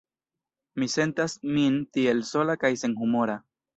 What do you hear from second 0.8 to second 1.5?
Mi sentas